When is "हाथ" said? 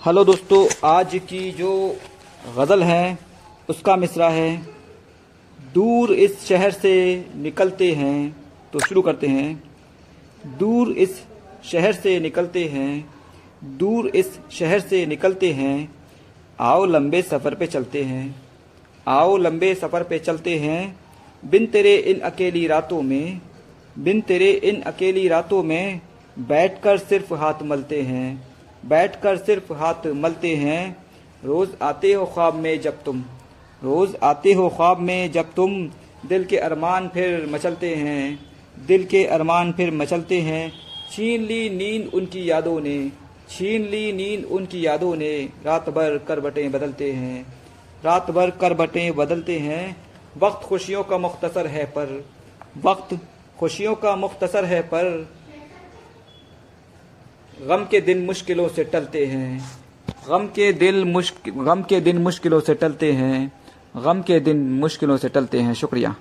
27.34-27.62, 29.72-30.06